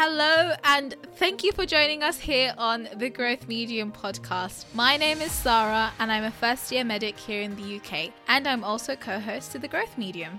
[0.00, 4.64] Hello, and thank you for joining us here on the Growth Medium podcast.
[4.72, 8.46] My name is Sara, and I'm a first year medic here in the UK, and
[8.46, 10.38] I'm also co host to the Growth Medium.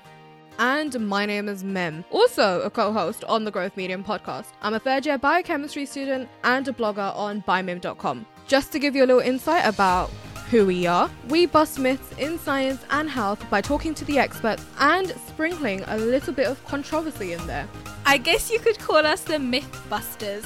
[0.59, 4.53] And my name is Mim, also a co host on the Growth Medium podcast.
[4.61, 8.25] I'm a third year biochemistry student and a blogger on bimim.com.
[8.47, 10.09] Just to give you a little insight about
[10.51, 14.65] who we are, we bust myths in science and health by talking to the experts
[14.79, 17.67] and sprinkling a little bit of controversy in there.
[18.09, 20.43] I guess you could call us the Mythbusters.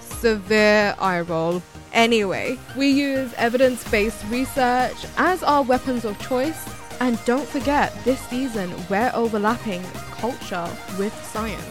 [0.00, 1.62] Severe eye roll.
[1.92, 6.68] Anyway, we use evidence based research as our weapons of choice.
[6.98, 11.62] And don't forget, this season we're overlapping culture with science.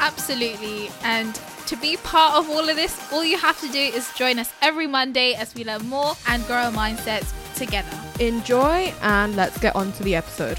[0.00, 0.88] Absolutely.
[1.02, 4.38] And to be part of all of this, all you have to do is join
[4.38, 8.00] us every Monday as we learn more and grow our mindsets together.
[8.18, 10.58] Enjoy, and let's get on to the episode.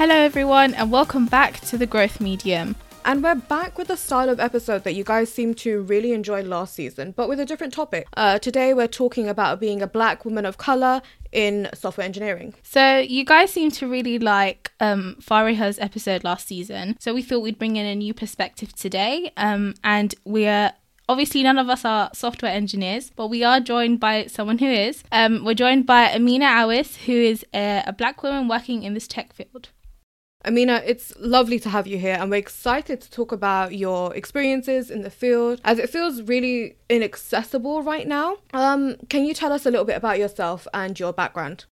[0.00, 2.74] Hello, everyone, and welcome back to the Growth Medium.
[3.04, 6.40] And we're back with the style of episode that you guys seem to really enjoy
[6.40, 8.06] last season, but with a different topic.
[8.16, 12.54] Uh, today, we're talking about being a black woman of color in software engineering.
[12.62, 17.40] So, you guys seem to really like um, Fariha's episode last season, so we thought
[17.40, 19.32] we'd bring in a new perspective today.
[19.36, 20.72] Um, and we're
[21.10, 25.04] obviously none of us are software engineers, but we are joined by someone who is.
[25.12, 29.06] Um, we're joined by Amina Aweis, who is a, a black woman working in this
[29.06, 29.68] tech field.
[30.42, 34.90] Amina, it's lovely to have you here, and we're excited to talk about your experiences
[34.90, 38.38] in the field as it feels really inaccessible right now.
[38.54, 41.66] Um, can you tell us a little bit about yourself and your background?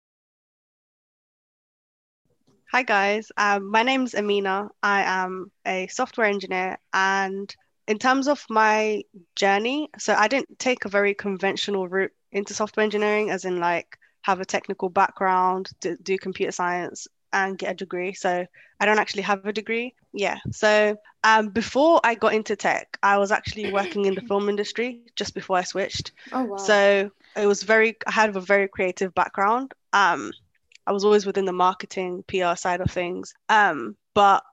[2.71, 3.31] Hi, guys.
[3.37, 4.69] Um, my name's Amina.
[4.81, 7.55] I am a software engineer, and
[7.87, 9.03] in terms of my
[9.35, 13.99] journey, so I didn't take a very conventional route into software engineering, as in like
[14.23, 18.13] have a technical background, do, do computer science and get a degree.
[18.13, 18.45] So
[18.79, 19.93] I don't actually have a degree.
[20.13, 20.37] Yeah.
[20.51, 25.01] So um, before I got into tech, I was actually working in the film industry
[25.15, 26.11] just before I switched.
[26.31, 26.57] Oh wow.
[26.57, 27.95] So it was very.
[28.07, 29.73] I had a very creative background.
[29.93, 30.31] Um,
[30.87, 33.33] I was always within the marketing PR side of things.
[33.49, 34.43] Um, but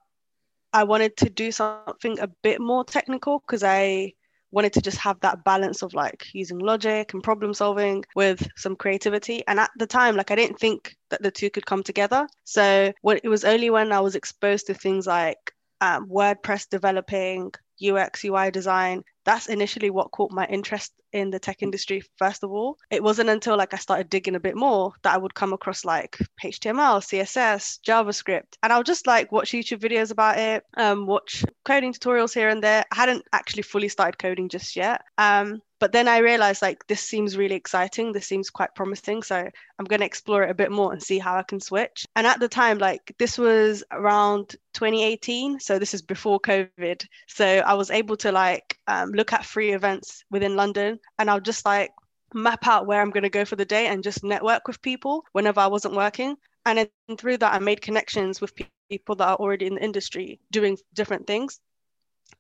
[0.73, 4.15] I wanted to do something a bit more technical because I
[4.53, 8.77] wanted to just have that balance of like using logic and problem solving with some
[8.77, 9.43] creativity.
[9.49, 12.29] And at the time, like I didn't think that the two could come together.
[12.45, 17.53] So it was only when I was exposed to things like um, WordPress developing,
[17.83, 22.51] UX, UI design, that's initially what caught my interest in the tech industry first of
[22.51, 22.79] all.
[22.91, 25.85] It wasn't until like i started digging a bit more that i would come across
[25.85, 28.57] like html css javascript.
[28.63, 32.63] And i'll just like watch youtube videos about it um, watch coding tutorials here and
[32.63, 32.85] there.
[32.91, 35.03] I hadn't actually fully started coding just yet.
[35.19, 38.13] Um, but then I realized like this seems really exciting.
[38.13, 39.21] This seems quite promising.
[39.25, 42.07] So I'm going to explore it a bit more and see how I can switch.
[42.15, 45.59] And at the time, like this was around 2018.
[45.59, 47.05] So this is before COVID.
[47.27, 51.41] So I was able to like um, look at free events within London and I'll
[51.41, 51.91] just like
[52.33, 55.25] map out where I'm going to go for the day and just network with people
[55.33, 56.37] whenever I wasn't working.
[56.65, 58.55] And then through that, I made connections with
[58.89, 61.59] people that are already in the industry doing different things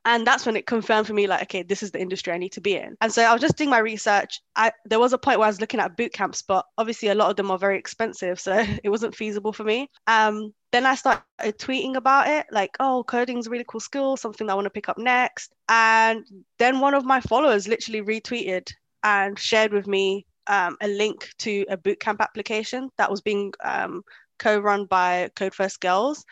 [0.04, 2.52] and that's when it confirmed for me like okay this is the industry i need
[2.52, 2.96] to be in.
[3.00, 4.40] And so i was just doing my research.
[4.56, 7.14] I, there was a point where i was looking at boot camps but obviously a
[7.14, 9.90] lot of them are very expensive so it wasn't feasible for me.
[10.06, 11.24] Um, then i started
[11.58, 14.70] tweeting about it like oh coding is a really cool skill something i want to
[14.70, 15.52] pick up next.
[15.68, 16.24] And
[16.58, 18.70] then one of my followers literally retweeted
[19.02, 23.52] and shared with me um, a link to a boot camp application that was being
[23.62, 24.02] um,
[24.38, 26.24] co-run by code first girls.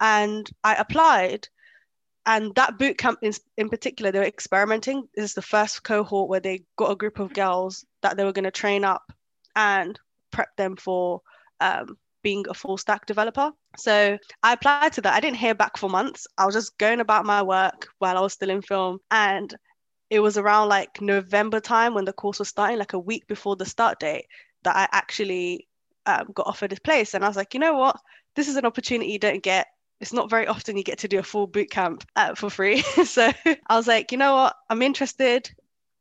[0.00, 1.48] And i applied
[2.26, 5.08] and that boot camp in, in particular they were experimenting.
[5.14, 8.32] This is the first cohort where they got a group of girls that they were
[8.32, 9.12] going to train up
[9.54, 9.98] and
[10.30, 11.20] prep them for
[11.60, 13.52] um, being a full stack developer.
[13.76, 15.14] So i applied to that.
[15.14, 16.26] I didn't hear back for months.
[16.38, 18.98] I was just going about my work while i was still in film.
[19.10, 19.54] And
[20.10, 23.56] it was around like november time when the course was starting like a week before
[23.56, 24.26] the start date
[24.62, 25.66] that i actually
[26.06, 27.14] um, got offered this place.
[27.14, 27.96] And i was like you know what?
[28.34, 29.68] This is an opportunity you don't get
[30.00, 32.80] it's not very often you get to do a full boot camp uh, for free.
[33.04, 34.56] so I was like, you know what?
[34.68, 35.50] I'm interested.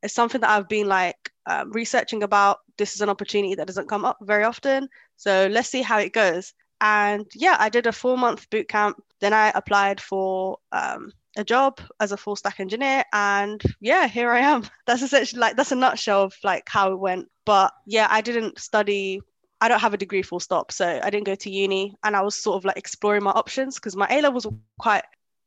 [0.02, 2.60] It's something that I've been like um, researching about.
[2.78, 4.90] This is an opportunity that doesn't come up very often.
[5.18, 6.54] So let's see how it goes.
[6.82, 9.02] And yeah, I did a four month boot camp.
[9.22, 13.06] Then I applied for um, a job as a full stack engineer.
[13.14, 14.64] And yeah, here I am.
[14.86, 17.30] That's essentially like, that's a nutshell of like how it went.
[17.46, 19.22] But yeah, I didn't study
[19.64, 20.74] I don't have a degree full stop.
[20.74, 23.76] So I didn't go to uni and I was sort of like exploring my options
[23.76, 25.06] because my A levels were quite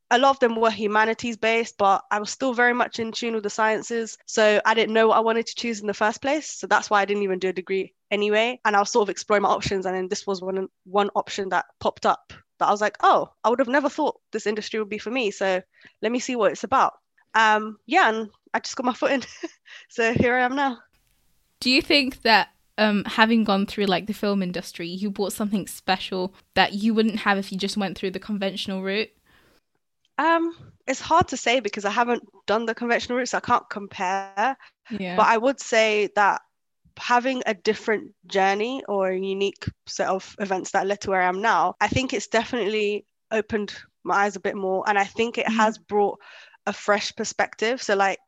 [0.09, 3.35] a lot of them were humanities based, but I was still very much in tune
[3.35, 4.17] with the sciences.
[4.25, 6.49] So I didn't know what I wanted to choose in the first place.
[6.49, 8.59] So that's why I didn't even do a degree anyway.
[8.65, 9.85] And I was sort of exploring my options.
[9.85, 13.29] And then this was one one option that popped up that I was like, oh,
[13.43, 15.29] I would have never thought this industry would be for me.
[15.29, 15.61] So
[16.01, 16.93] let me see what it's about.
[17.35, 19.21] Um, yeah, and I just got my foot in.
[19.89, 20.79] so here I am now.
[21.59, 25.67] Do you think that um, having gone through like the film industry, you bought something
[25.67, 29.09] special that you wouldn't have if you just went through the conventional route?
[30.17, 30.55] Um,
[30.87, 34.57] it's hard to say because I haven't done the conventional route, so I can't compare.
[34.89, 35.15] Yeah.
[35.15, 36.41] But I would say that
[36.97, 41.27] having a different journey or a unique set of events that led to where I
[41.27, 44.83] am now, I think it's definitely opened my eyes a bit more.
[44.87, 45.57] And I think it mm-hmm.
[45.57, 46.19] has brought
[46.65, 47.81] a fresh perspective.
[47.81, 48.19] So, like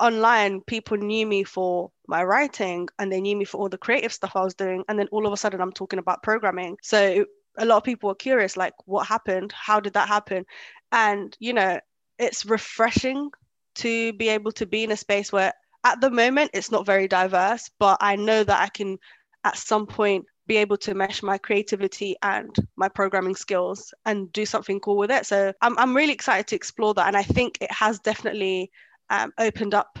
[0.00, 4.12] online, people knew me for my writing and they knew me for all the creative
[4.12, 4.84] stuff I was doing.
[4.88, 6.76] And then all of a sudden, I'm talking about programming.
[6.82, 7.24] So,
[7.56, 9.52] a lot of people were curious, like, what happened?
[9.52, 10.44] How did that happen?
[10.90, 11.78] And, you know,
[12.18, 13.30] it's refreshing
[13.76, 15.52] to be able to be in a space where
[15.84, 18.98] at the moment it's not very diverse but i know that i can
[19.44, 24.44] at some point be able to mesh my creativity and my programming skills and do
[24.44, 27.58] something cool with it so i'm, I'm really excited to explore that and i think
[27.60, 28.70] it has definitely
[29.10, 29.98] um, opened up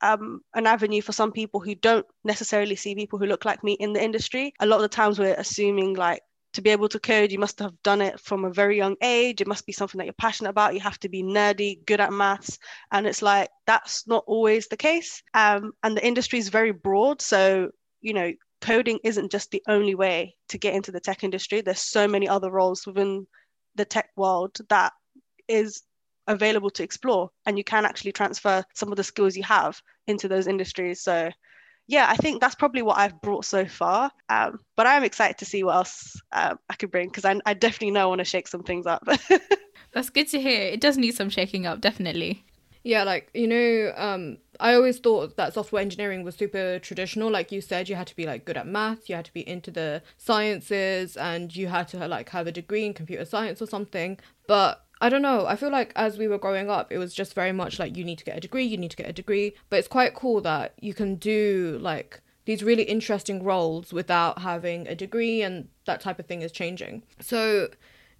[0.00, 3.74] um, an avenue for some people who don't necessarily see people who look like me
[3.74, 6.22] in the industry a lot of the times we're assuming like
[6.52, 9.40] to be able to code, you must have done it from a very young age.
[9.40, 10.74] It must be something that you're passionate about.
[10.74, 12.58] You have to be nerdy, good at maths.
[12.90, 15.22] And it's like, that's not always the case.
[15.34, 17.22] Um, and the industry is very broad.
[17.22, 17.70] So,
[18.02, 21.62] you know, coding isn't just the only way to get into the tech industry.
[21.62, 23.26] There's so many other roles within
[23.74, 24.92] the tech world that
[25.48, 25.82] is
[26.26, 27.30] available to explore.
[27.46, 31.00] And you can actually transfer some of the skills you have into those industries.
[31.00, 31.30] So,
[31.86, 34.10] yeah, I think that's probably what I've brought so far.
[34.28, 37.54] Um, but I'm excited to see what else um, I could bring because I, I,
[37.54, 39.06] definitely know I want to shake some things up.
[39.92, 40.60] that's good to hear.
[40.62, 42.44] It does need some shaking up, definitely.
[42.84, 47.30] Yeah, like, you know, um, I always thought that software engineering was super traditional.
[47.30, 49.48] Like you said, you had to be like good at math, you had to be
[49.48, 53.66] into the sciences, and you had to like have a degree in computer science or
[53.66, 54.18] something.
[54.48, 55.46] But I don't know.
[55.46, 58.04] I feel like as we were growing up, it was just very much like you
[58.04, 59.52] need to get a degree, you need to get a degree.
[59.68, 64.86] But it's quite cool that you can do like these really interesting roles without having
[64.86, 67.02] a degree, and that type of thing is changing.
[67.20, 67.70] So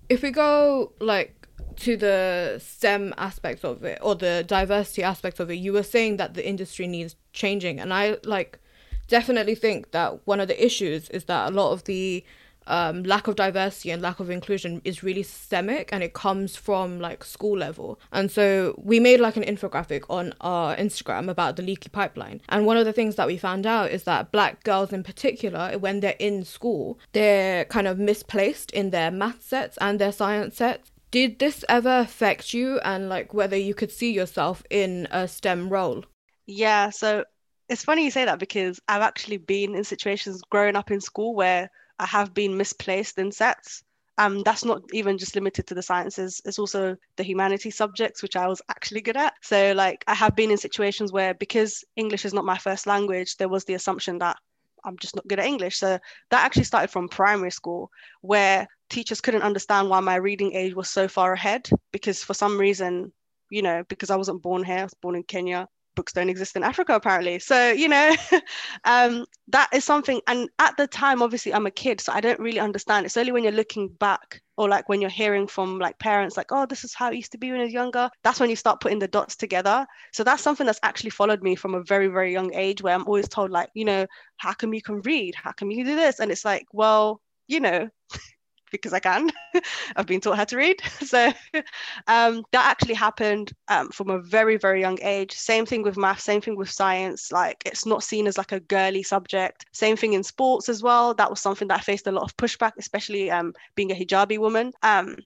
[0.08, 1.46] if we go like
[1.76, 6.16] to the STEM aspects of it or the diversity aspects of it, you were saying
[6.16, 8.58] that the industry needs changing, and I like
[9.06, 12.24] definitely think that one of the issues is that a lot of the
[12.66, 17.00] um, lack of diversity and lack of inclusion is really systemic and it comes from
[17.00, 18.00] like school level.
[18.12, 22.40] And so we made like an infographic on our Instagram about the leaky pipeline.
[22.48, 25.78] And one of the things that we found out is that black girls in particular,
[25.78, 30.56] when they're in school, they're kind of misplaced in their math sets and their science
[30.56, 30.90] sets.
[31.10, 35.68] Did this ever affect you and like whether you could see yourself in a STEM
[35.68, 36.04] role?
[36.46, 37.24] Yeah, so
[37.68, 41.34] it's funny you say that because I've actually been in situations growing up in school
[41.34, 41.70] where
[42.00, 43.82] have been misplaced in sets.
[44.18, 48.36] Um, that's not even just limited to the sciences, it's also the humanities subjects, which
[48.36, 49.32] I was actually good at.
[49.40, 53.36] So, like, I have been in situations where because English is not my first language,
[53.38, 54.36] there was the assumption that
[54.84, 55.78] I'm just not good at English.
[55.78, 55.98] So,
[56.30, 57.90] that actually started from primary school,
[58.20, 62.58] where teachers couldn't understand why my reading age was so far ahead because for some
[62.60, 63.12] reason,
[63.48, 66.56] you know, because I wasn't born here, I was born in Kenya, books don't exist
[66.56, 67.38] in Africa apparently.
[67.38, 68.14] So, you know,
[68.84, 70.20] um, that is something.
[70.26, 73.06] And at the time, obviously, I'm a kid, so I don't really understand.
[73.06, 76.52] It's only when you're looking back or like when you're hearing from like parents, like,
[76.52, 78.10] oh, this is how it used to be when I was younger.
[78.22, 79.86] That's when you start putting the dots together.
[80.12, 83.06] So that's something that's actually followed me from a very, very young age where I'm
[83.06, 85.34] always told, like, you know, how come you can read?
[85.34, 86.20] How come you do this?
[86.20, 87.88] And it's like, well, you know,
[88.72, 89.30] because I can.
[89.96, 90.82] I've been taught how to read.
[91.12, 91.30] So
[92.06, 95.32] um, that actually happened um, from a very, very young age.
[95.32, 97.30] Same thing with math, same thing with science.
[97.30, 99.66] Like it's not seen as like a girly subject.
[99.72, 101.12] Same thing in sports as well.
[101.12, 104.38] That was something that I faced a lot of pushback, especially um, being a hijabi
[104.38, 104.72] woman.
[104.82, 105.16] Um,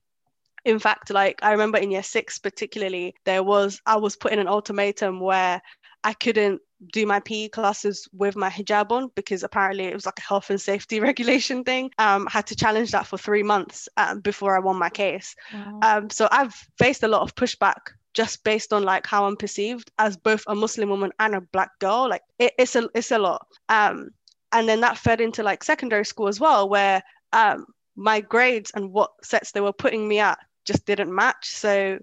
[0.65, 4.41] in fact, like I remember in year six, particularly, there was I was put in
[4.41, 5.62] an ultimatum where
[6.07, 6.61] I couldn't
[6.93, 10.51] do my PE classes with my hijab on because apparently it was like a health
[10.51, 11.91] and safety regulation thing.
[11.99, 15.35] Um, I had to challenge that for three months um, before I won my case.
[15.53, 15.81] Wow.
[15.83, 19.91] Um, so I've faced a lot of pushback just based on like how I'm perceived
[19.99, 22.09] as both a Muslim woman and a black girl.
[22.09, 23.45] Like it, it's a it's a lot.
[23.69, 24.11] Um,
[24.53, 28.93] and then that fed into like secondary school as well, where um, my grades and
[28.93, 31.49] what sets they were putting me at just didn't match.
[31.49, 31.99] So,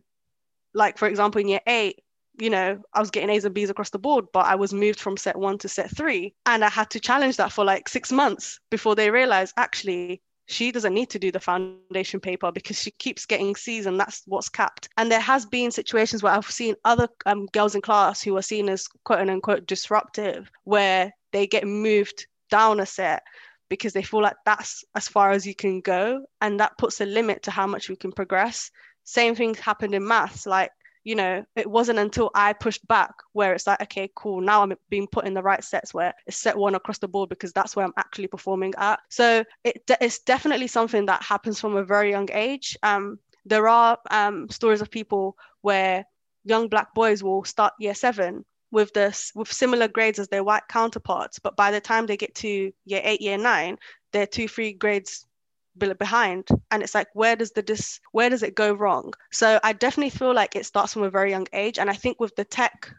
[0.73, 2.02] like for example, in year eight,
[2.39, 4.99] you know, I was getting A's and B's across the board, but I was moved
[4.99, 6.33] from set one to set three.
[6.45, 10.71] And I had to challenge that for like six months before they realized actually she
[10.71, 14.49] doesn't need to do the foundation paper because she keeps getting C's and that's what's
[14.49, 14.89] capped.
[14.97, 18.41] And there has been situations where I've seen other um, girls in class who are
[18.41, 23.23] seen as quote unquote disruptive, where they get moved down a set
[23.69, 27.05] because they feel like that's as far as you can go and that puts a
[27.05, 28.69] limit to how much we can progress
[29.03, 30.71] same thing happened in maths like
[31.03, 34.73] you know it wasn't until i pushed back where it's like okay cool now i'm
[34.89, 37.75] being put in the right sets where it's set one across the board because that's
[37.75, 38.99] where i'm actually performing at.
[39.09, 42.77] So it, it's definitely something that happens from a very young age.
[42.83, 46.05] Um, there are um, stories of people where
[46.43, 50.67] young black boys will start year seven with this with similar grades as their white
[50.67, 53.77] counterparts but by the time they get to year eight year nine
[54.11, 55.27] they're two three grades
[55.77, 59.13] behind and it's like where does the dis where does it go wrong?
[59.31, 62.19] So i definitely feel like it starts from a very young age and i think
[62.19, 62.91] with the tech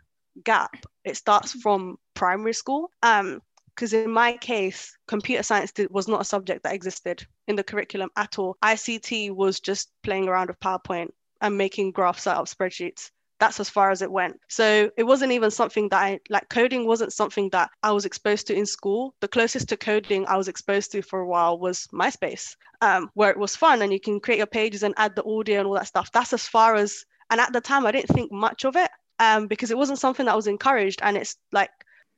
[0.42, 2.90] gap it starts from primary school.
[3.02, 3.40] Um
[3.74, 7.64] because in my case computer science did, was not a subject that existed in the
[7.64, 8.56] curriculum at all.
[8.64, 13.10] Ict was just playing around with powerpoint and making graphs out of spreadsheets
[13.44, 14.40] that's as far as it went.
[14.48, 18.46] So it wasn't even something that I like coding wasn't something that I was exposed
[18.46, 19.14] to in school.
[19.20, 23.30] The closest to coding I was exposed to for a while was MySpace, um, where
[23.30, 25.74] it was fun and you can create your pages and add the audio and all
[25.74, 26.10] that stuff.
[26.10, 29.46] That's as far as and at the time I didn't think much of it um,
[29.46, 31.00] because it wasn't something that was encouraged.
[31.02, 31.70] And it's like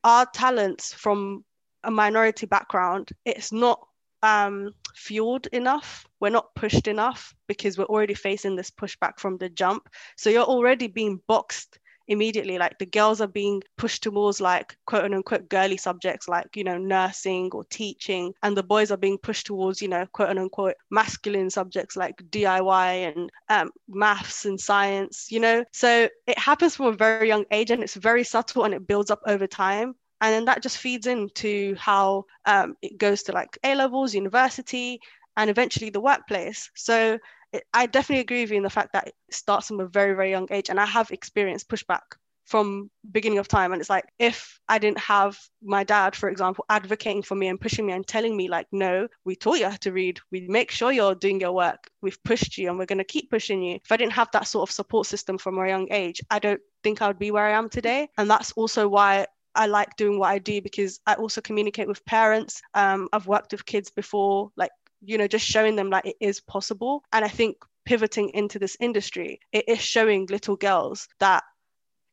[0.04, 1.44] our talents from
[1.82, 3.80] a minority background, it's not
[4.22, 6.06] um, fueled enough.
[6.26, 9.88] We're not pushed enough because we're already facing this pushback from the jump.
[10.16, 11.78] So you're already being boxed
[12.08, 12.58] immediately.
[12.58, 16.78] Like the girls are being pushed towards like quote unquote girly subjects like, you know,
[16.78, 18.34] nursing or teaching.
[18.42, 23.14] And the boys are being pushed towards, you know, quote unquote masculine subjects like DIY
[23.14, 25.62] and um, maths and science, you know.
[25.70, 29.12] So it happens from a very young age and it's very subtle and it builds
[29.12, 33.58] up over time and then that just feeds into how um, it goes to like
[33.64, 35.00] A levels, university,
[35.36, 36.70] and eventually the workplace.
[36.74, 37.18] So
[37.52, 40.14] it, I definitely agree with you in the fact that it starts from a very
[40.14, 42.16] very young age, and I have experienced pushback
[42.46, 46.64] from beginning of time and it's like if i didn't have my dad for example
[46.70, 49.76] advocating for me and pushing me and telling me like no we taught you how
[49.76, 52.98] to read we make sure you're doing your work we've pushed you and we're going
[52.98, 55.68] to keep pushing you if i didn't have that sort of support system from a
[55.68, 58.88] young age i don't think i would be where i am today and that's also
[58.88, 59.26] why
[59.58, 62.60] I like doing what I do because I also communicate with parents.
[62.74, 66.40] Um, I've worked with kids before, like, you know, just showing them like it is
[66.40, 67.02] possible.
[67.12, 71.44] And I think pivoting into this industry, it is showing little girls that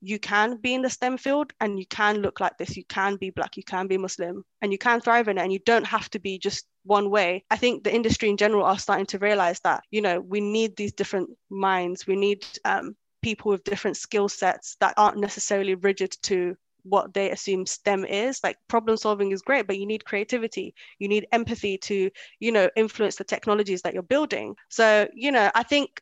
[0.02, 2.76] you can be in the STEM field and you can look like this.
[2.76, 5.42] You can be Black, you can be Muslim, and you can thrive in it.
[5.42, 7.46] And you don't have to be just one way.
[7.50, 10.76] I think the industry in general are starting to realize that, you know, we need
[10.76, 12.06] these different minds.
[12.06, 17.32] We need um, people with different skill sets that aren't necessarily rigid to what they
[17.32, 18.40] assume STEM is.
[18.44, 20.76] Like problem solving is great, but you need creativity.
[21.00, 22.10] You need empathy to,
[22.40, 24.56] you know, influence the technologies that you're building.
[24.70, 26.02] So, you know, I think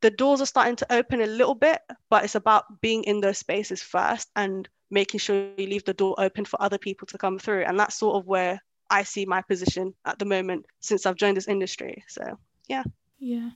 [0.00, 3.38] the doors are starting to open a little bit, but it's about being in those
[3.38, 7.38] spaces first and making sure you leave the door open for other people to come
[7.38, 7.64] through.
[7.64, 11.36] And that's sort of where I see my position at the moment since I've joined
[11.36, 12.04] this industry.
[12.08, 12.38] So,
[12.68, 12.84] yeah.
[13.18, 13.50] Yeah.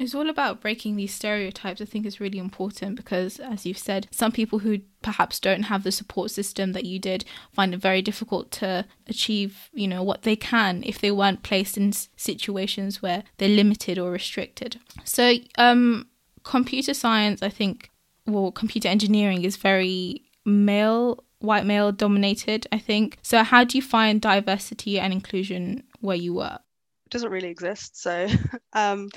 [0.00, 1.82] It's all about breaking these stereotypes.
[1.82, 5.82] I think is really important because, as you've said, some people who perhaps don't have
[5.82, 10.22] the support system that you did find it very difficult to achieve, you know, what
[10.22, 14.80] they can if they weren't placed in situations where they're limited or restricted.
[15.04, 16.08] So, um,
[16.44, 17.90] computer science, I think,
[18.26, 22.66] well, computer engineering is very male, white male dominated.
[22.72, 23.18] I think.
[23.20, 26.62] So, how do you find diversity and inclusion where you work?
[27.04, 28.00] It doesn't really exist.
[28.00, 28.28] So,
[28.72, 29.10] um,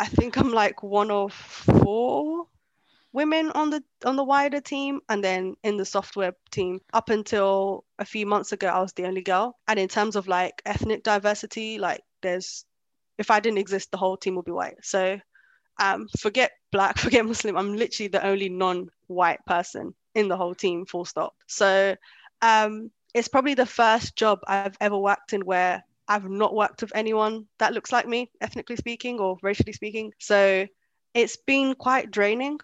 [0.00, 2.46] I think I'm like one of four
[3.12, 5.00] women on the on the wider team.
[5.10, 9.04] And then in the software team up until a few months ago I was the
[9.04, 9.58] only girl.
[9.68, 12.64] And in terms of like ethnic diversity like there's
[13.18, 14.82] if I didn't exist the whole team would be white.
[14.82, 15.20] So
[15.78, 17.58] um forget black forget muslim.
[17.58, 21.34] I'm literally the only non-white person in the whole team full stop.
[21.46, 21.94] So
[22.40, 26.90] um it's probably the first job I've ever worked in where I've not worked with
[26.92, 30.12] anyone that looks like me, ethnically speaking or racially speaking.
[30.18, 30.66] So
[31.14, 32.58] it's been quite draining.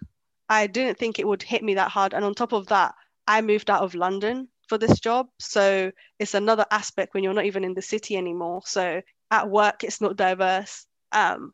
[0.49, 2.13] I didn't think it would hit me that hard.
[2.13, 2.97] And on top of that,
[3.29, 5.29] I moved out of London for this job.
[5.39, 8.63] So it's another aspect when you're not even in the city anymore.
[8.65, 9.01] So
[9.31, 10.85] at work, it's not diverse.
[11.13, 11.53] Um,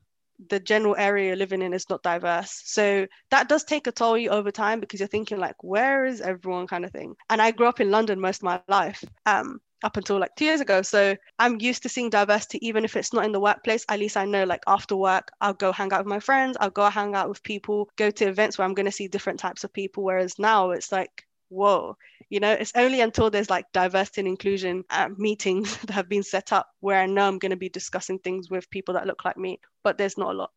[0.49, 2.63] the general area you're living in is not diverse.
[2.65, 6.23] So that does take a toll you over time because you're thinking like, where is
[6.23, 7.17] everyone kind of thing.
[7.29, 9.05] And I grew up in London most of my life.
[9.27, 10.83] Um, up until like two years ago.
[10.83, 13.85] So I'm used to seeing diversity, even if it's not in the workplace.
[13.89, 16.71] At least I know, like after work, I'll go hang out with my friends, I'll
[16.71, 19.65] go hang out with people, go to events where I'm going to see different types
[19.65, 20.05] of people.
[20.05, 21.97] Whereas now it's like, whoa,
[22.31, 24.85] you know, it's only until there's like diversity and inclusion
[25.19, 28.51] meetings that have been set up where I know I'm going to be discussing things
[28.51, 30.51] with people that look like me, but there's not a lot.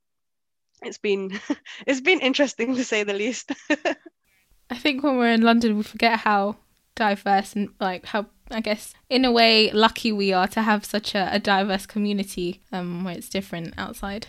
[0.82, 1.40] It's been
[1.88, 3.52] it's been interesting to say the least.
[4.70, 6.58] I think when we're in London, we forget how
[6.96, 11.16] diverse and like how I guess in a way, lucky we are to have such
[11.16, 14.28] a, a diverse community um, where it's different outside.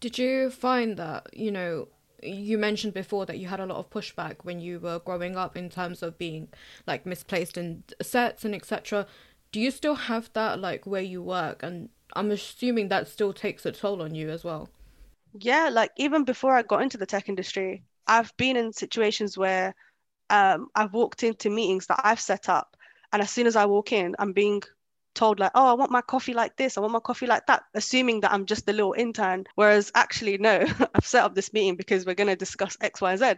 [0.00, 1.88] Did you find that, you know,
[2.22, 5.56] you mentioned before that you had a lot of pushback when you were growing up
[5.56, 6.48] in terms of being
[6.86, 9.06] like misplaced in sets and etc.
[9.52, 11.62] Do you still have that like where you work?
[11.62, 14.68] And I'm assuming that still takes a toll on you as well.
[15.32, 19.74] Yeah, like even before I got into the tech industry, I've been in situations where
[20.30, 22.76] um, I've walked into meetings that I've set up,
[23.12, 24.62] and as soon as I walk in, I'm being
[25.14, 27.64] told like, oh, I want my coffee like this, I want my coffee like that,
[27.74, 29.44] assuming that I'm just a little intern.
[29.54, 33.16] Whereas actually, no, I've set up this meeting because we're going to discuss X, Y,
[33.16, 33.34] Z.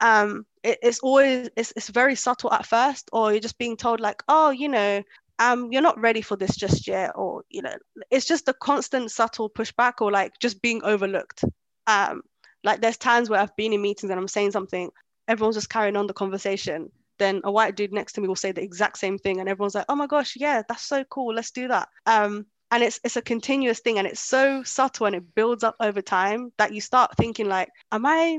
[0.00, 4.00] Um, it, it's always it's it's very subtle at first, or you're just being told
[4.00, 5.02] like, oh, you know,
[5.38, 7.76] um, you're not ready for this just yet, or you know,
[8.10, 11.44] it's just a constant subtle pushback, or like just being overlooked.
[11.86, 12.22] Um,
[12.64, 14.90] like there's times where I've been in meetings and I'm saying something,
[15.28, 18.52] everyone's just carrying on the conversation then a white dude next to me will say
[18.52, 21.50] the exact same thing and everyone's like oh my gosh yeah that's so cool let's
[21.50, 21.88] do that.
[22.06, 25.76] Um and it's it's a continuous thing and it's so subtle and it builds up
[25.80, 28.38] over time that you start thinking like am i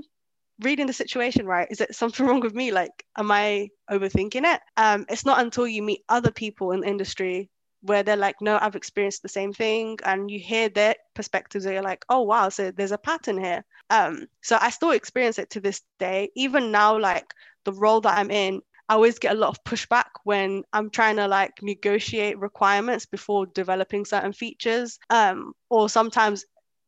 [0.60, 1.68] reading the situation right?
[1.72, 2.72] Is it something wrong with me?
[2.72, 4.62] Like am i overthinking it?
[4.78, 7.50] Um it's not until you meet other people in the industry
[7.84, 11.74] where they're like, no, I've experienced the same thing, and you hear their perspectives, and
[11.74, 13.64] you're like, oh wow, so there's a pattern here.
[13.90, 16.32] Um, so I still experience it to this day.
[16.36, 17.34] Even now, like
[17.66, 21.16] the role that I'm in, I always get a lot of pushback when I'm trying
[21.18, 25.00] to like negotiate requirements before developing certain features.
[25.10, 26.46] Um, or sometimes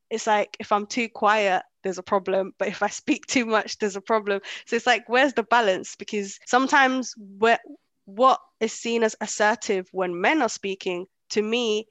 [0.10, 2.54] it's like if I'm too quiet, there's a problem.
[2.58, 4.42] But if I speak too much, there's a problem.
[4.66, 5.96] So it's like, where's the balance?
[5.96, 7.60] Because sometimes where,
[8.06, 11.88] what is seen as assertive when men are speaking, to me,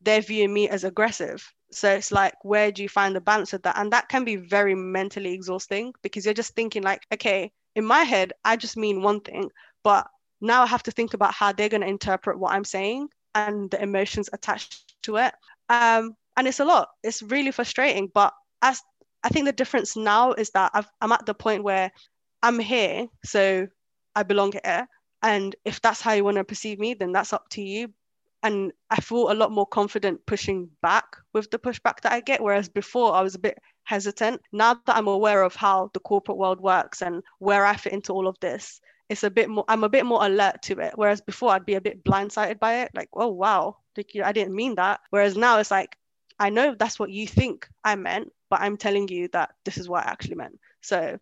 [0.00, 1.46] they're viewing me as aggressive.
[1.70, 3.78] So it's like, where do you find the balance of that?
[3.78, 8.04] And that can be very mentally exhausting because you're just thinking, like, okay, in my
[8.04, 9.50] head, I just mean one thing,
[9.84, 10.08] but
[10.40, 13.70] now I have to think about how they're going to interpret what I'm saying and
[13.70, 15.34] the emotions attached to it.
[15.68, 16.88] Um, and it's a lot.
[17.02, 18.10] It's really frustrating.
[18.12, 18.32] But
[18.62, 18.80] as
[19.22, 21.90] I think the difference now is that i am at the point where
[22.42, 23.66] I'm here, so
[24.14, 24.86] I belong here.
[25.22, 27.92] And if that's how you want to perceive me, then that's up to you.
[28.42, 32.40] And I feel a lot more confident pushing back with the pushback that I get.
[32.40, 34.40] Whereas before, I was a bit hesitant.
[34.52, 38.12] Now that I'm aware of how the corporate world works and where I fit into
[38.12, 40.92] all of this, it's a bit more I'm a bit more alert to it.
[40.94, 44.54] Whereas before I'd be a bit blindsided by it, like, oh wow, like, I didn't
[44.54, 45.00] mean that.
[45.10, 45.96] Whereas now it's like,
[46.38, 49.88] I know that's what you think I meant, but I'm telling you that this is
[49.88, 50.60] what I actually meant.
[50.82, 51.18] So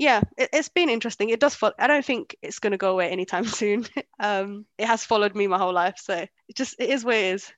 [0.00, 1.28] yeah, it, has been interesting.
[1.28, 1.74] It does follow.
[1.78, 3.86] I don't think it's going to go away anytime soon.
[4.18, 7.34] um, it has followed me my whole life, so it just it is what it
[7.34, 7.52] is.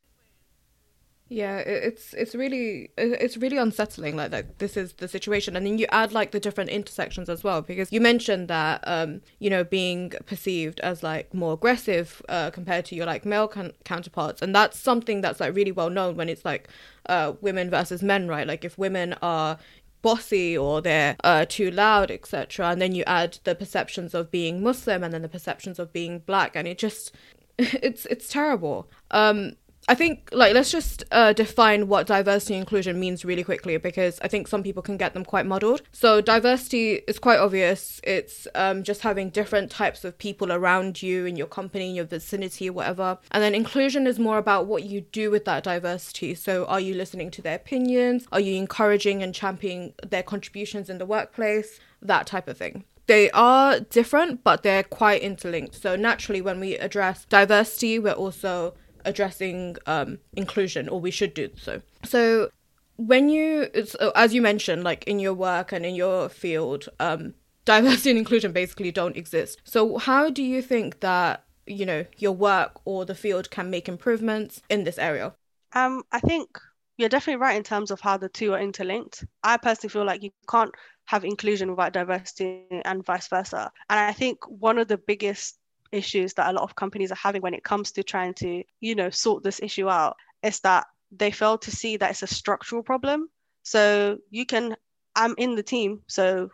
[1.29, 4.17] Yeah, it's it's really it's really unsettling.
[4.17, 7.45] Like that, this is the situation, and then you add like the different intersections as
[7.45, 12.51] well, because you mentioned that um you know being perceived as like more aggressive uh,
[12.51, 16.17] compared to your like male con- counterparts, and that's something that's like really well known
[16.17, 16.69] when it's like
[17.09, 18.47] uh women versus men, right?
[18.47, 19.59] Like if women are
[20.03, 24.63] bossy or they're uh, too loud, etc., and then you add the perceptions of being
[24.63, 27.13] Muslim and then the perceptions of being black, and it just
[27.59, 28.89] it's it's terrible.
[29.11, 29.57] Um,
[29.89, 34.21] I think like let's just uh, define what diversity and inclusion means really quickly because
[34.23, 35.83] I think some people can get them quite muddled.
[35.93, 38.01] So diversity is quite obvious.
[38.05, 42.05] It's um, just having different types of people around you in your company, in your
[42.05, 43.19] vicinity, whatever.
[43.33, 46.35] And then inclusion is more about what you do with that diversity.
[46.37, 48.27] So are you listening to their opinions?
[48.31, 51.81] Are you encouraging and championing their contributions in the workplace?
[52.01, 55.75] That type of thing they are different, but they're quite interlinked.
[55.75, 61.51] So naturally, when we address diversity, we're also addressing um, inclusion, or we should do
[61.57, 61.83] so.
[62.05, 62.51] So
[62.97, 63.69] when you,
[64.15, 67.35] as you mentioned, like in your work and in your field, um,
[67.65, 69.61] diversity and inclusion basically don't exist.
[69.65, 73.89] So how do you think that you know your work or the field can make
[73.89, 75.35] improvements in this area?
[75.75, 76.59] Um, I think
[76.99, 79.25] you're definitely right in terms of how the two are interlinked.
[79.43, 80.73] I personally feel like you can't
[81.07, 83.71] have inclusion without diversity and vice versa.
[83.89, 85.59] And I think one of the biggest
[85.93, 88.95] issues that a lot of companies are having when it comes to trying to, you
[88.95, 92.83] know, sort this issue out is that they fail to see that it's a structural
[92.83, 93.29] problem.
[93.63, 94.77] So you can,
[95.15, 96.51] I'm in the team, so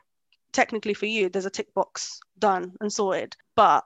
[0.53, 3.85] technically for you, there's a tick box done and sorted, but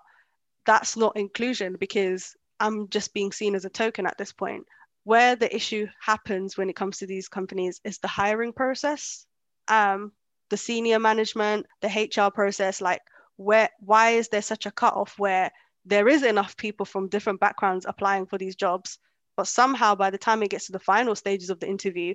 [0.65, 4.65] that's not inclusion because I'm just being seen as a token at this point.
[5.05, 9.27] Where the issue happens when it comes to these companies is the hiring process,
[9.67, 10.13] um,
[10.49, 12.81] the senior management, the HR process.
[12.81, 13.01] Like,
[13.43, 15.51] where why is there such a cutoff where
[15.85, 18.99] there is enough people from different backgrounds applying for these jobs,
[19.37, 22.15] but somehow by the time it gets to the final stages of the interview,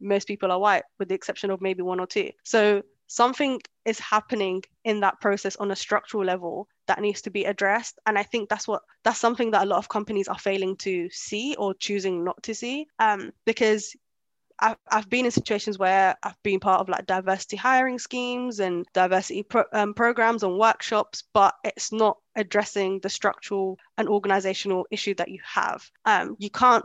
[0.00, 2.30] most people are white, with the exception of maybe one or two.
[2.44, 7.44] So something is happening in that process on a structural level that needs to be
[7.44, 10.76] addressed and i think that's what that's something that a lot of companies are failing
[10.76, 13.96] to see or choosing not to see um, because
[14.60, 18.86] I've, I've been in situations where I've been part of like diversity hiring schemes and
[18.92, 25.14] diversity pro- um, programs and workshops, but it's not addressing the structural and organizational issue
[25.14, 25.88] that you have.
[26.04, 26.84] Um, you can't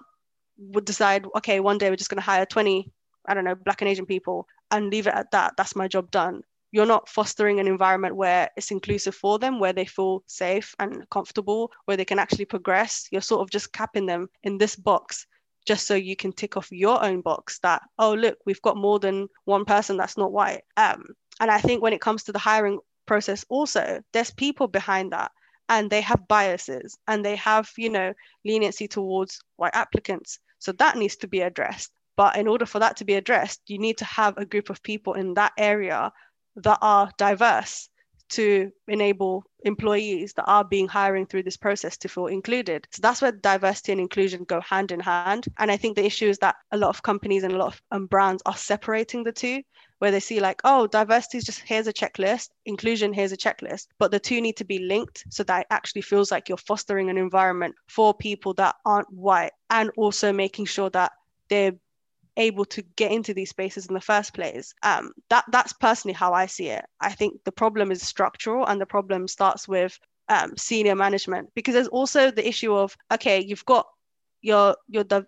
[0.84, 2.92] decide, okay, one day we're just going to hire 20,
[3.28, 5.54] I don't know, Black and Asian people and leave it at that.
[5.58, 6.42] That's my job done.
[6.72, 11.10] You're not fostering an environment where it's inclusive for them, where they feel safe and
[11.10, 13.08] comfortable, where they can actually progress.
[13.12, 15.26] You're sort of just capping them in this box
[15.66, 19.00] just so you can tick off your own box that oh look we've got more
[19.00, 20.62] than one person that's not white.
[20.78, 21.06] Um,
[21.40, 25.32] and i think when it comes to the hiring process also there's people behind that
[25.70, 30.40] and they have biases and they have you know leniency towards white applicants.
[30.60, 31.92] So that needs to be addressed.
[32.16, 34.84] But in order for that to be addressed you need to have a group of
[34.84, 36.12] people in that area
[36.58, 37.90] that are diverse
[38.30, 42.88] to enable employees that are being hiring through this process to feel included.
[42.92, 45.46] So that's where diversity and inclusion go hand in hand.
[45.58, 47.82] And I think the issue is that a lot of companies and a lot of
[47.92, 49.62] um, brands are separating the two,
[50.00, 53.88] where they see like, oh, diversity is just here's a checklist, inclusion here's a checklist,
[53.98, 57.10] but the two need to be linked so that it actually feels like you're fostering
[57.10, 61.12] an environment for people that aren't white and also making sure that
[61.50, 61.74] they're
[62.38, 64.74] able to get into these spaces in the first place.
[64.84, 66.86] Um, that that's personally how I see it.
[67.02, 69.98] I think the problem is structural, and the problem starts with
[70.30, 73.88] um, senior management because there's also the issue of okay, you've got
[74.42, 75.26] your your the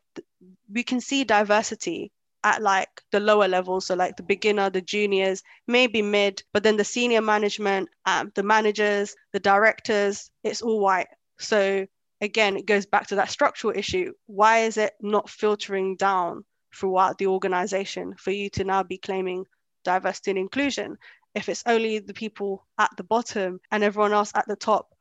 [0.72, 2.12] we can see diversity
[2.44, 6.78] at like the lower levels, so like the beginner, the juniors, maybe mid, but then
[6.78, 11.08] the senior management, um, the managers, the directors, it's all white.
[11.40, 11.86] So
[12.22, 14.14] again, it goes back to that structural issue.
[14.28, 16.46] Why is it not filtering down
[16.78, 19.46] throughout the organization for you to now be claiming
[19.84, 20.98] diversity and inclusion.
[21.34, 24.94] If it's only the people at the bottom and everyone else at the top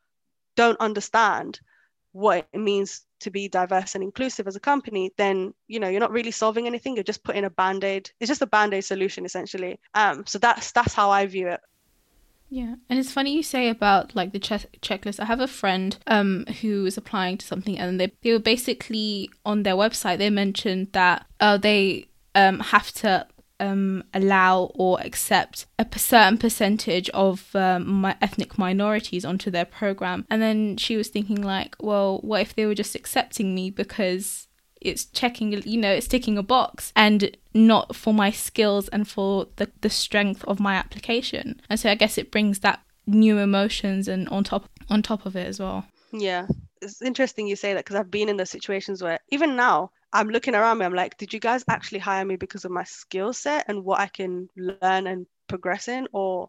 [0.54, 1.60] don't understand
[2.12, 6.00] what it means to be diverse and inclusive as a company, then you know you're
[6.00, 6.94] not really solving anything.
[6.94, 8.10] You're just putting a band-aid.
[8.20, 9.78] It's just a band-aid solution essentially.
[9.94, 11.60] Um, so that's that's how I view it.
[12.48, 15.18] Yeah, and it's funny you say about like the che- checklist.
[15.18, 19.30] I have a friend um who was applying to something, and they they were basically
[19.44, 20.18] on their website.
[20.18, 22.06] They mentioned that uh, they
[22.36, 23.26] um have to
[23.58, 30.24] um allow or accept a certain percentage of um, my ethnic minorities onto their program.
[30.30, 34.45] And then she was thinking like, well, what if they were just accepting me because
[34.86, 39.46] it's checking you know it's ticking a box and not for my skills and for
[39.56, 41.60] the, the strength of my application.
[41.68, 45.36] And so i guess it brings that new emotions and on top on top of
[45.36, 45.84] it as well.
[46.12, 46.46] Yeah.
[46.82, 50.28] It's interesting you say that because i've been in those situations where even now i'm
[50.28, 53.32] looking around me i'm like did you guys actually hire me because of my skill
[53.32, 56.08] set and what i can learn and progress in?
[56.12, 56.48] Or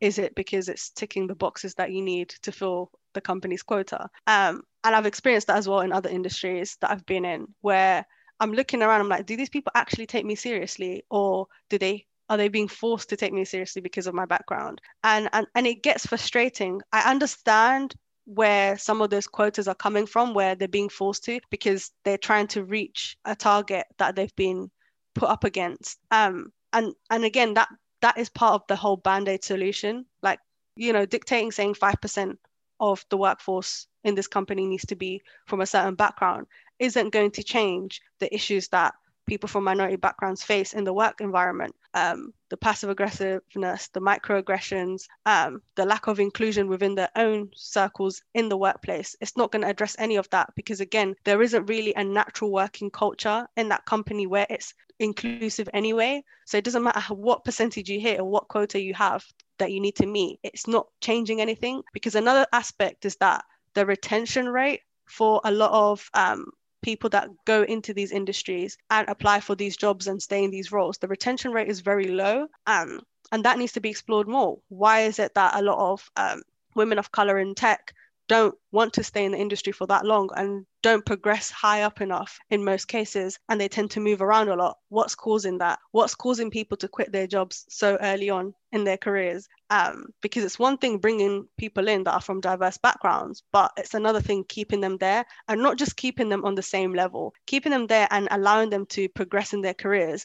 [0.00, 4.08] is it because it's ticking the boxes that you need to fill the company's quota.
[4.26, 8.06] Um, and I've experienced that as well in other industries that I've been in, where
[8.40, 12.06] I'm looking around, I'm like, do these people actually take me seriously, or do they
[12.30, 14.80] are they being forced to take me seriously because of my background?
[15.02, 16.80] And and and it gets frustrating.
[16.92, 17.94] I understand
[18.26, 22.18] where some of those quotas are coming from, where they're being forced to because they're
[22.18, 24.70] trying to reach a target that they've been
[25.14, 25.98] put up against.
[26.10, 27.68] Um, and and again, that
[28.00, 30.06] that is part of the whole band-aid solution.
[30.22, 30.40] Like,
[30.76, 32.38] you know, dictating saying five percent
[32.80, 36.46] of the workforce in this company needs to be from a certain background
[36.78, 38.94] isn't going to change the issues that
[39.26, 45.06] people from minority backgrounds face in the work environment um, the passive aggressiveness the microaggressions
[45.26, 49.62] um, the lack of inclusion within their own circles in the workplace it's not going
[49.62, 53.68] to address any of that because again there isn't really a natural working culture in
[53.68, 58.24] that company where it's inclusive anyway so it doesn't matter what percentage you hit or
[58.24, 59.24] what quota you have
[59.58, 61.82] that you need to meet, it's not changing anything.
[61.92, 66.46] Because another aspect is that the retention rate for a lot of um,
[66.82, 70.72] people that go into these industries and apply for these jobs and stay in these
[70.72, 72.46] roles, the retention rate is very low.
[72.66, 74.58] Um, and that needs to be explored more.
[74.68, 76.42] Why is it that a lot of um,
[76.74, 77.92] women of color in tech
[78.28, 82.00] don't want to stay in the industry for that long and don't progress high up
[82.00, 84.78] enough in most cases and they tend to move around a lot.
[84.90, 85.78] What's causing that?
[85.92, 89.48] What's causing people to quit their jobs so early on in their careers?
[89.70, 93.92] Um, because it's one thing bringing people in that are from diverse backgrounds but it's
[93.92, 97.70] another thing keeping them there and not just keeping them on the same level keeping
[97.70, 100.24] them there and allowing them to progress in their careers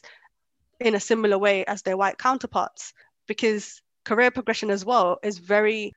[0.80, 2.92] in a similar way as their white counterparts.
[3.26, 5.92] Because career progression as well is very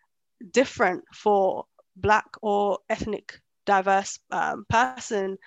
[0.51, 1.65] different for
[1.97, 5.37] black or ethnic diverse um, person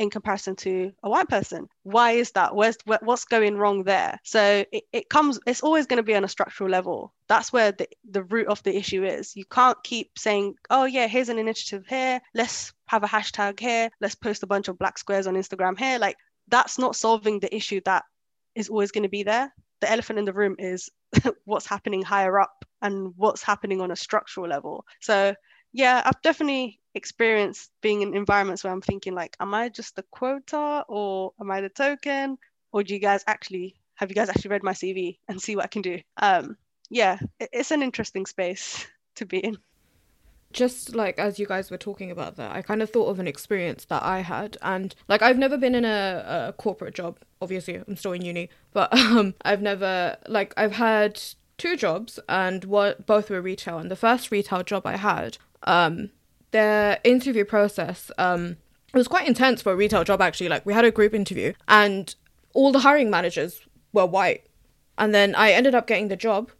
[0.00, 1.68] in comparison to a white person.
[1.82, 2.56] Why is that?
[2.56, 4.18] Where's what's going wrong there?
[4.24, 5.38] So it, it comes.
[5.46, 7.12] It's always going to be on a structural level.
[7.28, 9.36] That's where the the root of the issue is.
[9.36, 12.20] You can't keep saying, "Oh yeah, here's an initiative here.
[12.34, 13.90] Let's have a hashtag here.
[14.00, 16.16] Let's post a bunch of black squares on Instagram here." Like
[16.48, 18.04] that's not solving the issue that
[18.54, 19.52] is always going to be there.
[19.80, 20.88] The elephant in the room is
[21.44, 24.86] what's happening higher up and what's happening on a structural level.
[25.00, 25.34] So
[25.72, 30.04] yeah, I've definitely experienced being in environments where I'm thinking like, am I just the
[30.10, 32.38] quota or am I the token?
[32.72, 35.66] Or do you guys actually have you guys actually read my CV and see what
[35.66, 36.00] I can do?
[36.16, 36.56] Um,
[36.88, 39.58] yeah, it's an interesting space to be in.
[40.52, 43.28] Just like as you guys were talking about that, I kind of thought of an
[43.28, 47.20] experience that I had, and like I've never been in a, a corporate job.
[47.40, 51.22] Obviously, I'm still in uni, but um, I've never like I've had
[51.56, 53.78] two jobs, and what both were retail.
[53.78, 56.10] And the first retail job I had, um,
[56.50, 58.56] the interview process um,
[58.94, 60.48] was quite intense for a retail job actually.
[60.48, 62.14] Like we had a group interview and
[62.54, 63.60] all the hiring managers
[63.92, 64.46] were white.
[64.98, 66.50] And then i ended up getting the job.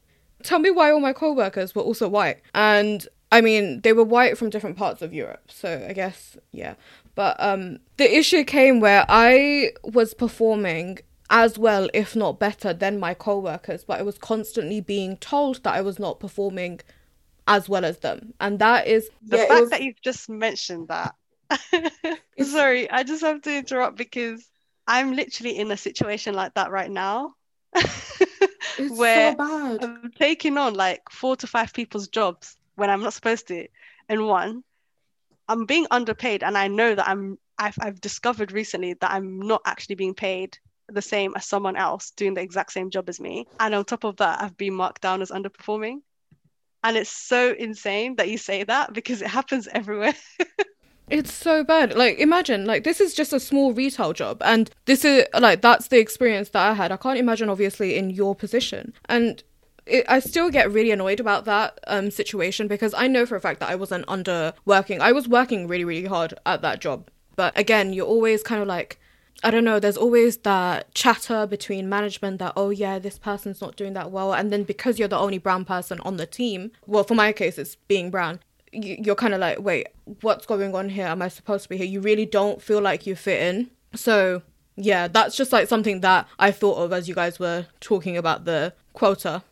[0.43, 2.41] Tell me why all my co-workers were also white.
[2.55, 6.75] And i mean they were white from different parts of europe so i guess yeah.
[7.15, 12.99] But um the issue came where i was performing as well if not better than
[12.99, 16.81] my co-workers but i was constantly being told that i was not performing
[17.47, 18.35] as well as them.
[18.41, 19.71] And that is the yeah, fact was...
[19.71, 21.15] that you've just mentioned that.
[22.43, 24.49] Sorry, I just have to interrupt because
[24.87, 27.35] I'm literally in a situation like that right now.
[28.89, 33.47] where so I'm taking on like four to five people's jobs when I'm not supposed
[33.49, 33.69] to.
[34.09, 34.65] And one,
[35.49, 37.39] I'm being underpaid, and I know that I'm.
[37.59, 40.57] I've, I've discovered recently that I'm not actually being paid
[40.89, 43.47] the same as someone else doing the exact same job as me.
[43.59, 46.01] And on top of that, I've been marked down as underperforming.
[46.83, 50.15] And it's so insane that you say that because it happens everywhere.
[51.11, 51.97] It's so bad.
[51.97, 55.89] Like, imagine, like, this is just a small retail job, and this is like that's
[55.89, 56.93] the experience that I had.
[56.93, 58.95] I can't imagine, obviously, in your position.
[59.07, 59.43] And
[59.87, 63.41] it, I still get really annoyed about that um, situation because I know for a
[63.41, 65.01] fact that I wasn't under working.
[65.01, 67.11] I was working really, really hard at that job.
[67.35, 69.01] But again, you're always kind of like,
[69.43, 73.77] I don't know, there's always that chatter between management that, oh, yeah, this person's not
[73.77, 74.35] doing that well.
[74.35, 77.57] And then because you're the only brown person on the team, well, for my case,
[77.57, 78.41] it's being brown,
[78.73, 79.89] you're kind of like, wait,
[80.21, 81.07] what's going on here?
[81.07, 81.87] Am I supposed to be here?
[81.87, 83.71] You really don't feel like you fit in.
[83.95, 84.43] So,
[84.77, 88.45] yeah, that's just like something that I thought of as you guys were talking about
[88.45, 89.43] the quota.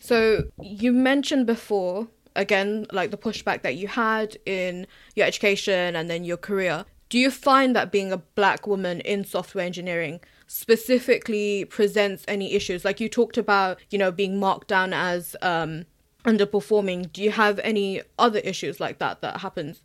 [0.00, 6.10] So, you mentioned before, again, like the pushback that you had in your education and
[6.10, 11.64] then your career do you find that being a black woman in software engineering specifically
[11.64, 12.84] presents any issues?
[12.84, 15.84] Like you talked about you know being marked down as um
[16.24, 17.12] underperforming.
[17.12, 19.82] Do you have any other issues like that that happens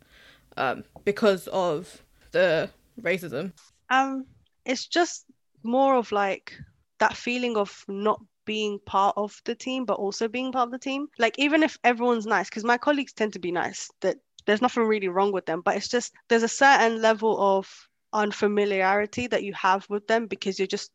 [0.56, 3.52] um because of the racism?
[3.90, 4.26] Um
[4.64, 5.26] it's just
[5.62, 6.58] more of like
[6.98, 10.78] that feeling of not being part of the team but also being part of the
[10.78, 11.06] team.
[11.18, 14.84] Like even if everyone's nice because my colleagues tend to be nice that there's nothing
[14.84, 19.52] really wrong with them but it's just there's a certain level of unfamiliarity that you
[19.54, 20.90] have with them because you're just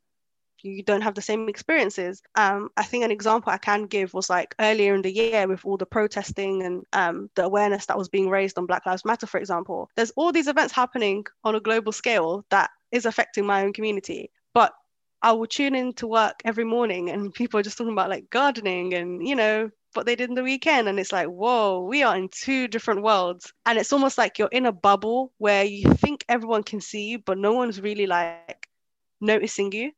[0.63, 2.21] you don't have the same experiences.
[2.35, 5.65] Um, I think an example I can give was like earlier in the year with
[5.65, 9.27] all the protesting and um, the awareness that was being raised on Black Lives Matter,
[9.27, 9.89] for example.
[9.95, 14.31] There's all these events happening on a global scale that is affecting my own community.
[14.53, 14.73] But
[15.21, 18.29] I will tune in to work every morning and people are just talking about like
[18.29, 20.87] gardening and, you know, what they did in the weekend.
[20.87, 23.51] And it's like, whoa, we are in two different worlds.
[23.65, 27.19] And it's almost like you're in a bubble where you think everyone can see you,
[27.19, 28.69] but no one's really like
[29.19, 29.91] noticing you.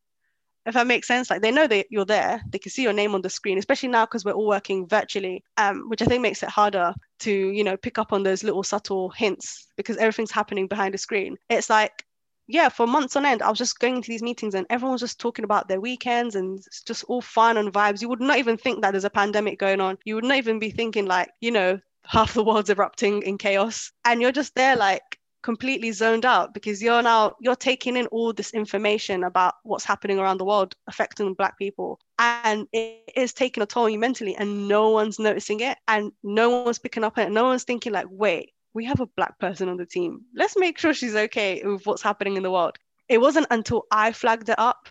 [0.66, 3.14] If that makes sense, like they know that you're there, they can see your name
[3.14, 6.44] on the screen, especially now because we're all working virtually, um, which I think makes
[6.44, 10.68] it harder to, you know, pick up on those little subtle hints because everything's happening
[10.68, 11.38] behind the screen.
[11.50, 12.06] It's like
[12.50, 15.02] yeah, for months on end, I was just going to these meetings and everyone was
[15.02, 18.02] just talking about their weekends and it's just all fun and vibes.
[18.02, 20.00] You would not even think that there's a pandemic going on.
[20.04, 23.92] You would not even be thinking like, you know, half the world's erupting in chaos.
[24.04, 28.34] And you're just there like completely zoned out because you're now you're taking in all
[28.34, 33.64] this information about what's happening around the world affecting black people and it is taking
[33.64, 37.18] a toll on you mentally and no one's noticing it and no one's picking up
[37.18, 40.26] on it no one's thinking like wait we have a black person on the team.
[40.36, 42.78] Let's make sure she's okay with what's happening in the world.
[43.08, 44.90] It wasn't until I flagged it up.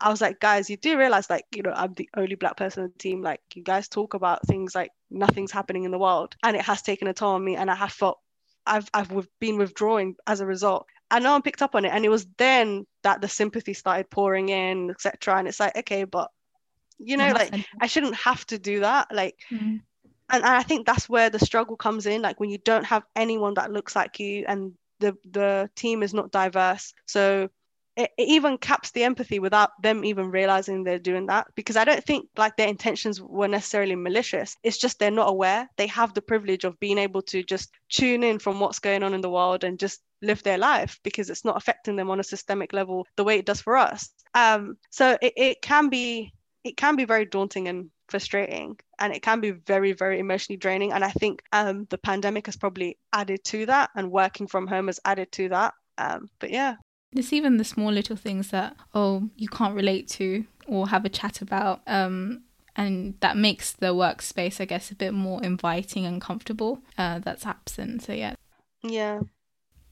[0.00, 2.84] I was like, guys, you do realize, like, you know, I'm the only black person
[2.84, 3.20] on the team.
[3.20, 6.80] Like, you guys talk about things like nothing's happening in the world, and it has
[6.80, 7.56] taken a toll on me.
[7.56, 8.18] And I have felt
[8.66, 10.86] I've I've been withdrawing as a result.
[11.10, 14.08] And no one picked up on it, and it was then that the sympathy started
[14.08, 15.36] pouring in, etc.
[15.36, 16.30] And it's like, okay, but
[16.98, 19.08] you know, like I shouldn't have to do that.
[19.12, 19.80] Like, mm
[20.32, 23.54] and, I think that's where the struggle comes in like when you don't have anyone
[23.54, 26.92] that looks like you and the the team is not diverse.
[27.06, 27.48] So
[27.96, 31.84] it, it even caps the empathy without them even realizing they're doing that because i
[31.84, 34.56] don't think like their intentions were necessarily malicious.
[34.62, 35.68] It's just they're not aware.
[35.76, 39.14] They have the privilege of being able to just tune in from what's going on
[39.14, 42.24] in the world and just live their life because it's not affecting them on a
[42.24, 44.10] systemic level the way it does for us.
[44.34, 49.22] Um so it, it can be it can be very daunting and frustrating and it
[49.22, 53.42] can be very very emotionally draining and i think um, the pandemic has probably added
[53.44, 56.76] to that and working from home has added to that um, but yeah.
[57.12, 61.08] It's even the small little things that oh you can't relate to or have a
[61.08, 62.42] chat about um,
[62.76, 67.46] and that makes the workspace i guess a bit more inviting and comfortable uh, that's
[67.46, 68.34] absent so yeah.
[68.82, 69.20] Yeah.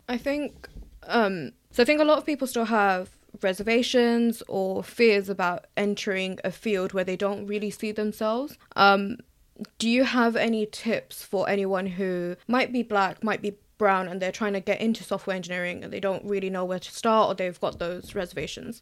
[0.08, 0.68] I think
[1.06, 3.10] um so i think a lot of people still have
[3.42, 8.58] reservations or fears about entering a field where they don't really see themselves.
[8.76, 9.18] Um,
[9.78, 14.20] do you have any tips for anyone who might be black, might be brown, and
[14.20, 17.28] they're trying to get into software engineering and they don't really know where to start
[17.28, 18.80] or they've got those reservations?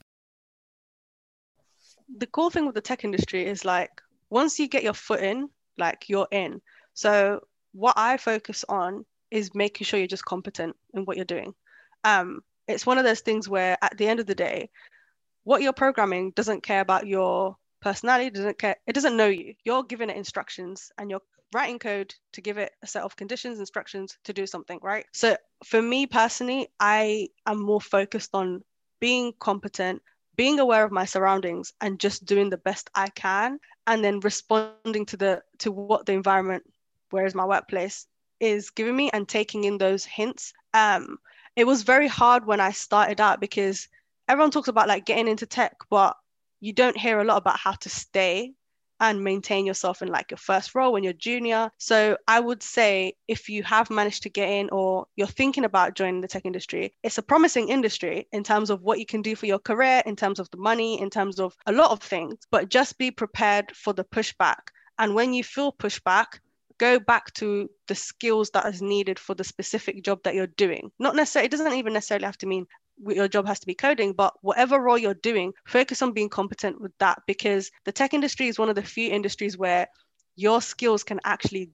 [2.18, 5.48] The cool thing with the tech industry is like once you get your foot in,
[5.78, 6.60] like you're in.
[6.94, 7.40] So
[7.72, 11.54] what I focus on is making sure you're just competent in what you're doing.
[12.04, 14.70] Um, it's one of those things where at the end of the day,
[15.44, 19.54] what you're programming doesn't care about your personality, doesn't care, it doesn't know you.
[19.64, 21.22] You're giving it instructions and you're
[21.54, 25.06] writing code to give it a set of conditions, instructions to do something, right?
[25.12, 28.62] So for me personally, I am more focused on
[29.00, 30.02] being competent,
[30.34, 35.06] being aware of my surroundings and just doing the best I can and then responding
[35.06, 36.64] to the to what the environment,
[37.10, 38.06] where is my workplace
[38.40, 40.52] is giving me and taking in those hints.
[40.74, 41.18] Um,
[41.56, 43.88] it was very hard when I started out because
[44.28, 46.16] everyone talks about like getting into tech, but
[46.60, 48.52] you don't hear a lot about how to stay
[49.00, 51.70] and maintain yourself in like your first role when you're junior.
[51.78, 55.94] So I would say if you have managed to get in or you're thinking about
[55.94, 59.36] joining the tech industry, it's a promising industry in terms of what you can do
[59.36, 62.36] for your career, in terms of the money, in terms of a lot of things,
[62.50, 64.68] but just be prepared for the pushback.
[64.98, 66.38] And when you feel pushback,
[66.78, 70.90] go back to the skills that is needed for the specific job that you're doing.
[70.98, 72.66] Not necessarily, it doesn't even necessarily have to mean
[73.06, 76.80] your job has to be coding, but whatever role you're doing, focus on being competent
[76.80, 79.86] with that because the tech industry is one of the few industries where
[80.36, 81.70] your skills can actually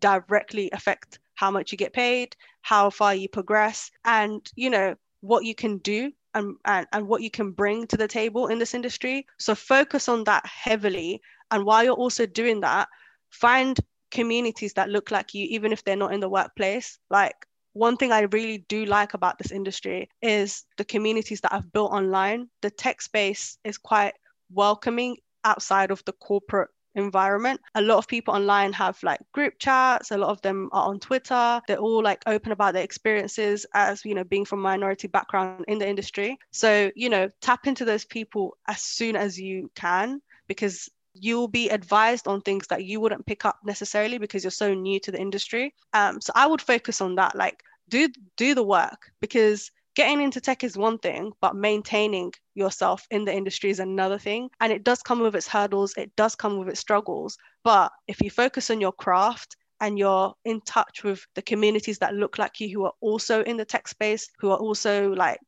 [0.00, 5.44] directly affect how much you get paid, how far you progress, and you know what
[5.44, 8.74] you can do and, and, and what you can bring to the table in this
[8.74, 9.26] industry.
[9.38, 11.20] So focus on that heavily.
[11.50, 12.88] And while you're also doing that,
[13.30, 13.78] find
[14.10, 16.98] communities that look like you, even if they're not in the workplace.
[17.10, 21.72] Like one thing I really do like about this industry is the communities that I've
[21.72, 22.48] built online.
[22.62, 24.14] The tech space is quite
[24.52, 27.60] welcoming outside of the corporate environment.
[27.74, 30.98] A lot of people online have like group chats, a lot of them are on
[30.98, 31.60] Twitter.
[31.68, 35.78] They're all like open about their experiences as, you know, being from minority background in
[35.78, 36.38] the industry.
[36.50, 41.68] So, you know, tap into those people as soon as you can because you'll be
[41.68, 45.20] advised on things that you wouldn't pick up necessarily because you're so new to the
[45.20, 45.74] industry.
[45.92, 50.40] Um, so I would focus on that, like do do the work because getting into
[50.40, 54.48] tech is one thing, but maintaining yourself in the industry is another thing.
[54.60, 57.36] And it does come with its hurdles, it does come with its struggles.
[57.64, 62.14] But if you focus on your craft and you're in touch with the communities that
[62.14, 65.40] look like you who are also in the tech space, who are also like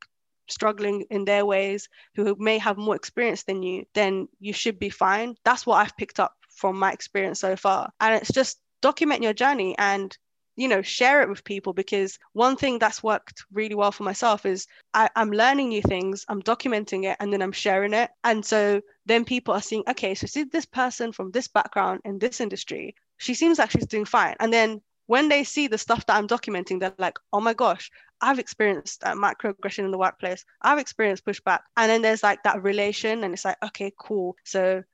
[0.49, 4.91] struggling in their ways, who may have more experience than you, then you should be
[4.91, 5.37] fine.
[5.45, 7.91] That's what I've picked up from my experience so far.
[8.01, 10.17] And it's just document your journey and
[10.57, 14.45] you know share it with people because one thing that's worked really well for myself
[14.45, 18.45] is I, am learning new things i'm documenting it and then i'm sharing it and
[18.45, 22.41] so then people are seeing okay so see this person from this background in this
[22.41, 26.17] industry she seems like she's doing fine and then when they see the stuff that
[26.17, 27.91] i'm documenting they're like oh my gosh
[28.23, 30.45] I've experienced uh, microaggression in the workplace.
[30.63, 31.61] I've experienced pushback.
[31.77, 34.37] And then there's like that relation, and it's like, okay, cool.
[34.45, 34.85] So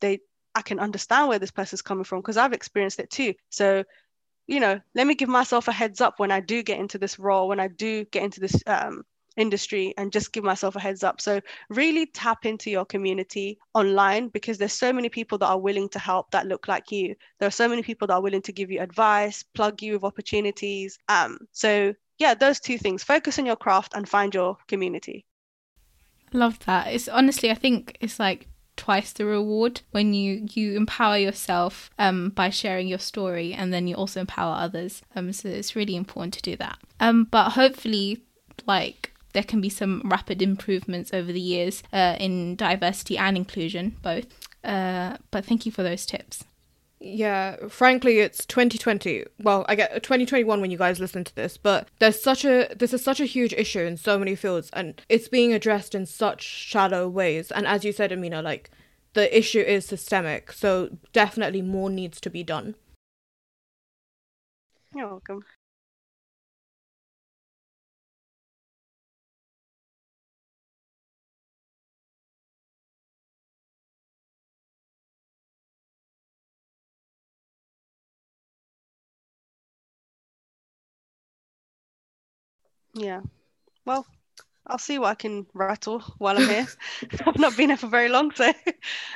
[0.00, 0.20] they,
[0.54, 3.34] I can understand where this person's coming from because I've experienced it too.
[3.50, 3.84] So,
[4.46, 7.18] you know, let me give myself a heads up when I do get into this
[7.18, 9.04] role, when I do get into this um,
[9.38, 11.20] industry and just give myself a heads up.
[11.20, 15.88] So really tap into your community online because there's so many people that are willing
[15.90, 17.14] to help that look like you.
[17.38, 20.04] There are so many people that are willing to give you advice, plug you with
[20.04, 20.98] opportunities.
[21.08, 25.24] Um, so yeah, those two things focus on your craft and find your community.
[26.32, 26.88] Love that.
[26.88, 32.30] It's honestly, I think it's like twice the reward when you you empower yourself um,
[32.30, 36.32] by sharing your story and then you also empower others um, so it's really important
[36.32, 38.22] to do that um, but hopefully
[38.66, 43.96] like there can be some rapid improvements over the years uh, in diversity and inclusion
[44.02, 44.26] both
[44.64, 46.44] uh, but thank you for those tips
[47.00, 49.24] Yeah, frankly, it's 2020.
[49.40, 52.92] Well, I get 2021 when you guys listen to this, but there's such a this
[52.92, 56.42] is such a huge issue in so many fields, and it's being addressed in such
[56.42, 57.52] shallow ways.
[57.52, 58.70] And as you said, Amina, like
[59.14, 62.74] the issue is systemic, so definitely more needs to be done.
[64.94, 65.44] You're welcome.
[82.98, 83.20] Yeah.
[83.84, 84.06] Well,
[84.66, 86.66] I'll see what I can rattle while I'm here.
[87.26, 88.52] I've not been here for very long, so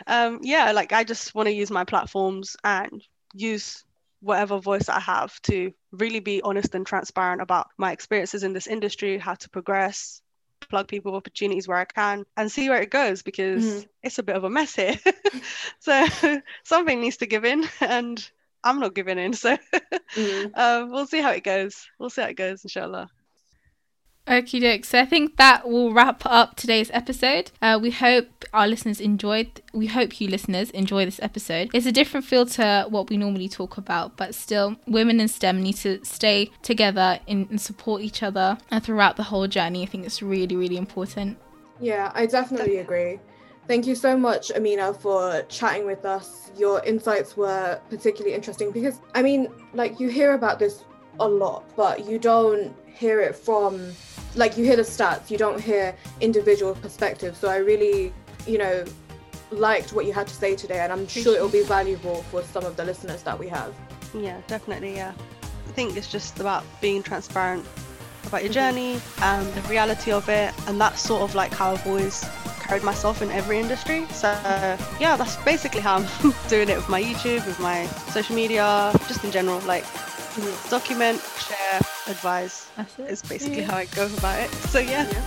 [0.07, 3.03] um, yeah, like I just want to use my platforms and
[3.35, 3.85] use
[4.21, 8.67] whatever voice I have to really be honest and transparent about my experiences in this
[8.67, 10.23] industry, how to progress,
[10.61, 13.87] plug people opportunities where I can, and see where it goes because mm-hmm.
[14.03, 14.99] it's a bit of a mess here.
[15.81, 16.07] so
[16.65, 18.31] something needs to give in, and
[18.65, 19.33] I'm not giving in.
[19.35, 19.59] So
[20.17, 20.49] mm-hmm.
[20.55, 21.87] uh, we'll see how it goes.
[21.99, 23.11] We'll see how it goes, inshallah.
[24.29, 24.85] Okie doke.
[24.85, 27.51] So I think that will wrap up today's episode.
[27.61, 29.61] Uh, we hope our listeners enjoyed.
[29.73, 31.71] We hope you listeners enjoy this episode.
[31.75, 35.61] It's a different feel to what we normally talk about, but still, women in STEM
[35.61, 39.83] need to stay together and support each other and throughout the whole journey.
[39.83, 41.37] I think it's really, really important.
[41.81, 43.19] Yeah, I definitely agree.
[43.67, 46.53] Thank you so much, Amina, for chatting with us.
[46.57, 50.85] Your insights were particularly interesting because, I mean, like you hear about this
[51.19, 53.93] a lot, but you don't hear it from
[54.35, 57.39] like you hear the stats, you don't hear individual perspectives.
[57.39, 58.13] So I really,
[58.47, 58.85] you know,
[59.51, 62.65] liked what you had to say today, and I'm sure it'll be valuable for some
[62.65, 63.75] of the listeners that we have.
[64.15, 64.97] Yeah, definitely.
[64.97, 65.13] Yeah,
[65.69, 67.67] I think it's just about being transparent
[68.27, 71.87] about your journey and the reality of it, and that's sort of like how I've
[71.87, 72.25] always
[72.61, 74.07] carried myself in every industry.
[74.13, 74.29] So
[75.01, 79.25] yeah, that's basically how I'm doing it with my YouTube, with my social media, just
[79.25, 79.59] in general.
[79.61, 79.85] Like
[80.71, 82.69] document, share, advise.
[82.77, 83.11] That's it.
[83.11, 83.71] Is basically yeah.
[83.71, 84.51] how I go about it.
[84.51, 85.09] So yeah.
[85.11, 85.23] yeah.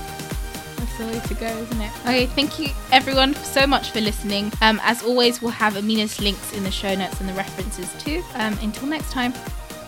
[0.77, 1.91] That's the way to go, isn't it?
[2.01, 4.51] Okay, thank you everyone so much for listening.
[4.61, 8.23] Um, as always, we'll have Amina's links in the show notes and the references too.
[8.35, 9.33] Um, until next time.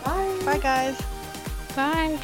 [0.04, 0.42] Bye.
[0.46, 1.02] Bye, guys.
[1.76, 2.20] Bye.